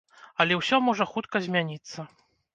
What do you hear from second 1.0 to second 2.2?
хутка змяніцца.